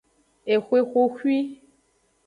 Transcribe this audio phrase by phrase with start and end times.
[0.53, 1.37] Exwe xoxwi.